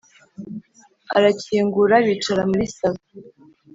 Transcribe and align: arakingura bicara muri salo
arakingura 1.17 1.95
bicara 2.05 2.41
muri 2.51 2.65
salo 2.75 3.01